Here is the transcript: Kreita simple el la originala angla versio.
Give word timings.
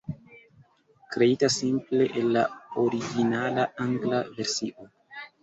Kreita 1.15 1.49
simple 1.55 2.07
el 2.21 2.33
la 2.39 2.43
originala 2.85 3.67
angla 3.87 4.25
versio. 4.41 4.91